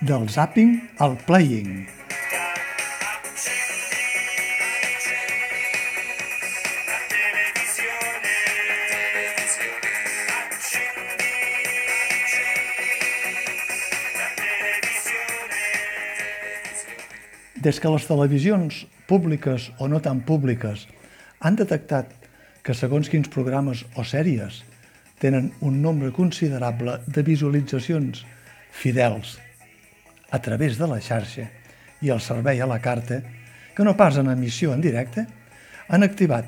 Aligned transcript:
del 0.00 0.28
zapping 0.28 0.80
al 0.96 1.16
playing. 1.26 1.86
Des 17.60 17.76
que 17.76 17.90
les 17.92 18.06
televisions 18.08 18.86
públiques 19.04 19.68
o 19.76 19.88
no 19.88 20.00
tan 20.00 20.24
públiques 20.24 20.86
han 21.44 21.60
detectat 21.60 22.08
que 22.64 22.72
segons 22.72 23.12
quins 23.12 23.28
programes 23.28 23.84
o 24.00 24.04
sèries 24.04 24.62
tenen 25.20 25.52
un 25.60 25.82
nombre 25.84 26.08
considerable 26.16 26.96
de 27.04 27.20
visualitzacions 27.20 28.24
fidels 28.72 29.36
a 30.30 30.38
través 30.38 30.78
de 30.78 30.86
la 30.86 31.00
xarxa 31.02 31.48
i 32.00 32.10
el 32.10 32.20
servei 32.22 32.60
a 32.60 32.68
la 32.70 32.80
carta, 32.80 33.20
que 33.74 33.84
no 33.84 33.96
pas 33.96 34.16
en 34.16 34.30
emissió 34.30 34.72
en 34.72 34.80
directe, 34.80 35.26
han 35.88 36.06
activat, 36.06 36.46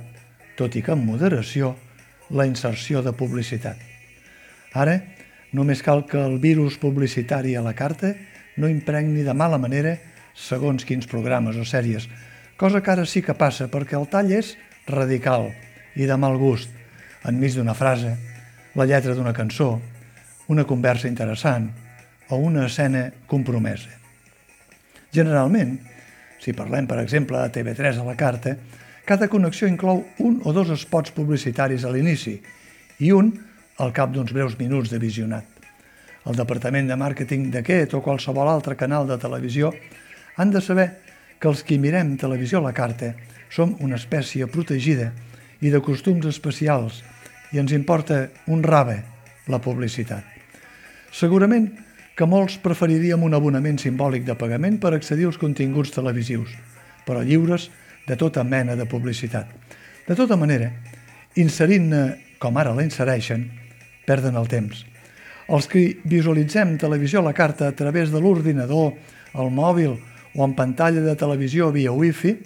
tot 0.56 0.76
i 0.76 0.82
que 0.82 0.94
amb 0.94 1.04
moderació, 1.04 1.74
la 2.30 2.46
inserció 2.46 3.02
de 3.02 3.12
publicitat. 3.12 3.76
Ara, 4.72 5.00
només 5.52 5.82
cal 5.84 6.06
que 6.08 6.20
el 6.20 6.38
virus 6.40 6.78
publicitari 6.80 7.56
a 7.56 7.64
la 7.64 7.74
carta 7.76 8.14
no 8.56 8.70
impregni 8.70 9.24
de 9.26 9.34
mala 9.34 9.58
manera 9.60 9.98
segons 10.32 10.86
quins 10.88 11.08
programes 11.10 11.58
o 11.60 11.66
sèries, 11.68 12.08
cosa 12.56 12.80
que 12.80 12.92
ara 12.92 13.04
sí 13.04 13.20
que 13.20 13.36
passa 13.36 13.68
perquè 13.68 13.98
el 13.98 14.08
tall 14.08 14.32
és 14.32 14.54
radical 14.86 15.50
i 15.96 16.08
de 16.08 16.16
mal 16.16 16.38
gust, 16.40 16.70
enmig 17.28 17.58
d'una 17.58 17.76
frase, 17.76 18.16
la 18.74 18.86
lletra 18.88 19.14
d'una 19.14 19.34
cançó, 19.36 19.74
una 20.48 20.64
conversa 20.64 21.08
interessant 21.08 21.68
o 22.28 22.36
una 22.36 22.66
escena 22.66 23.10
compromesa. 23.26 23.90
Generalment, 25.12 25.78
si 26.40 26.54
parlem, 26.56 26.86
per 26.88 27.00
exemple, 27.02 27.38
de 27.38 27.52
TV3 27.54 28.00
a 28.00 28.06
la 28.06 28.16
carta, 28.16 28.56
cada 29.04 29.28
connexió 29.28 29.68
inclou 29.68 30.04
un 30.22 30.40
o 30.44 30.52
dos 30.54 30.70
spots 30.80 31.12
publicitaris 31.14 31.84
a 31.84 31.90
l'inici 31.90 32.36
i 33.02 33.10
un 33.12 33.32
al 33.82 33.92
cap 33.92 34.12
d'uns 34.14 34.32
breus 34.32 34.54
minuts 34.58 34.92
de 34.92 35.00
visionat. 35.02 35.44
El 36.22 36.38
departament 36.38 36.86
de 36.86 36.96
màrqueting 36.96 37.50
d'aquest 37.50 37.96
o 37.98 38.02
qualsevol 38.02 38.48
altre 38.48 38.76
canal 38.78 39.08
de 39.08 39.18
televisió 39.18 39.72
han 40.38 40.52
de 40.54 40.62
saber 40.62 40.88
que 41.42 41.50
els 41.50 41.64
qui 41.66 41.80
mirem 41.82 42.14
televisió 42.16 42.60
a 42.60 42.68
la 42.68 42.76
carta 42.76 43.12
som 43.50 43.74
una 43.82 43.98
espècie 43.98 44.46
protegida 44.46 45.10
i 45.60 45.70
de 45.70 45.80
costums 45.82 46.26
especials 46.30 47.02
i 47.52 47.58
ens 47.60 47.74
importa 47.74 48.28
un 48.46 48.62
rave 48.62 49.02
la 49.50 49.58
publicitat. 49.58 50.22
Segurament 51.12 51.66
que 52.16 52.28
molts 52.28 52.58
preferiríem 52.60 53.22
un 53.24 53.34
abonament 53.34 53.78
simbòlic 53.80 54.26
de 54.26 54.36
pagament 54.38 54.78
per 54.80 54.92
accedir 54.94 55.26
als 55.28 55.40
continguts 55.40 55.94
televisius, 55.94 56.52
però 57.06 57.22
lliures 57.24 57.70
de 58.06 58.16
tota 58.20 58.44
mena 58.44 58.76
de 58.76 58.86
publicitat. 58.86 59.48
De 60.06 60.16
tota 60.18 60.36
manera, 60.36 60.70
inserint-ne 61.38 62.02
com 62.42 62.56
ara 62.58 62.74
la 62.74 62.84
insereixen, 62.84 63.46
perden 64.06 64.36
el 64.36 64.48
temps. 64.50 64.82
Els 65.52 65.68
que 65.70 65.84
visualitzem 66.08 66.76
televisió 66.80 67.20
a 67.20 67.28
la 67.28 67.36
carta 67.36 67.68
a 67.68 67.76
través 67.76 68.10
de 68.10 68.20
l'ordinador, 68.20 68.96
el 69.38 69.50
mòbil 69.54 69.94
o 70.34 70.44
en 70.44 70.56
pantalla 70.58 71.02
de 71.04 71.14
televisió 71.18 71.70
via 71.72 71.92
wifi, 71.92 72.36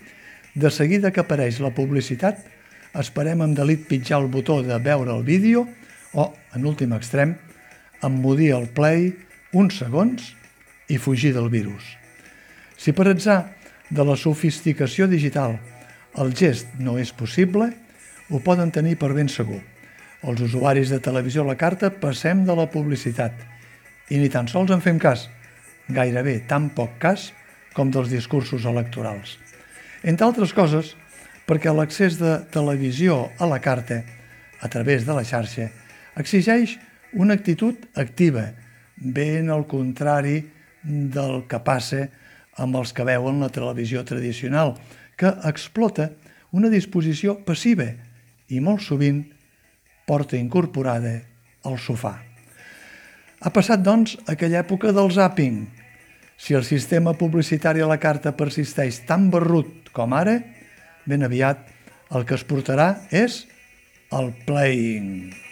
de 0.54 0.70
seguida 0.70 1.12
que 1.12 1.22
apareix 1.24 1.60
la 1.60 1.72
publicitat, 1.76 2.40
esperem 2.96 3.42
amb 3.44 3.56
delit 3.56 3.84
pitjar 3.88 4.22
el 4.22 4.30
botó 4.32 4.62
de 4.64 4.78
veure 4.80 5.12
el 5.12 5.24
vídeo 5.24 5.66
o, 6.12 6.32
en 6.56 6.64
últim 6.64 6.94
extrem, 6.96 7.34
emmudir 8.04 8.54
el 8.56 8.68
play 8.72 9.12
uns 9.56 9.80
segons 9.80 10.34
i 10.92 10.98
fugir 11.00 11.32
del 11.34 11.48
virus. 11.52 11.84
Si 12.76 12.92
per 12.92 13.08
atzar 13.10 13.40
de 13.88 14.04
la 14.04 14.16
sofisticació 14.20 15.08
digital 15.08 15.56
el 16.20 16.32
gest 16.36 16.76
no 16.80 16.96
és 17.00 17.12
possible, 17.12 17.70
ho 18.28 18.40
poden 18.44 18.72
tenir 18.74 18.96
per 19.00 19.12
ben 19.16 19.30
segur. 19.32 19.60
Els 20.26 20.42
usuaris 20.42 20.90
de 20.90 21.00
televisió 21.00 21.44
a 21.44 21.50
la 21.52 21.58
carta 21.60 21.90
passem 21.92 22.44
de 22.46 22.56
la 22.56 22.68
publicitat 22.72 23.36
i 24.10 24.20
ni 24.20 24.30
tan 24.32 24.48
sols 24.50 24.72
en 24.74 24.82
fem 24.82 24.98
cas, 25.02 25.26
gairebé 25.88 26.40
tan 26.48 26.70
poc 26.74 26.96
cas 27.02 27.30
com 27.76 27.90
dels 27.92 28.10
discursos 28.10 28.64
electorals. 28.66 29.36
Entre 30.02 30.26
altres 30.26 30.52
coses, 30.56 30.94
perquè 31.46 31.72
l'accés 31.72 32.18
de 32.18 32.38
televisió 32.52 33.26
a 33.38 33.46
la 33.46 33.60
carta, 33.62 34.02
a 34.60 34.68
través 34.72 35.04
de 35.06 35.14
la 35.14 35.24
xarxa, 35.26 35.68
exigeix 36.16 36.78
una 37.12 37.36
actitud 37.36 37.76
activa, 37.94 38.50
ben 38.96 39.50
al 39.50 39.66
contrari 39.68 40.40
del 40.82 41.44
que 41.48 41.60
passa 41.64 42.06
amb 42.56 42.78
els 42.80 42.92
que 42.96 43.04
veuen 43.04 43.40
la 43.42 43.52
televisió 43.52 44.04
tradicional, 44.04 44.74
que 45.16 45.32
explota 45.48 46.10
una 46.56 46.70
disposició 46.72 47.36
passiva 47.44 47.88
i 48.48 48.60
molt 48.60 48.84
sovint 48.84 49.24
porta 50.06 50.38
incorporada 50.38 51.18
al 51.66 51.80
sofà. 51.82 52.14
Ha 53.40 53.52
passat, 53.52 53.82
doncs, 53.84 54.16
aquella 54.30 54.62
època 54.62 54.92
del 54.96 55.10
zapping, 55.12 55.66
si 56.36 56.54
el 56.54 56.64
sistema 56.64 57.14
publicitari 57.16 57.80
a 57.80 57.88
la 57.88 57.98
carta 58.00 58.32
persisteix 58.36 59.02
tan 59.08 59.30
barrut 59.32 59.90
com 59.96 60.12
ara, 60.16 60.38
ben 61.08 61.24
aviat 61.24 61.64
el 62.16 62.28
que 62.28 62.36
es 62.36 62.44
portarà 62.46 62.92
és 63.10 63.44
el 64.12 64.32
playing. 64.46 65.45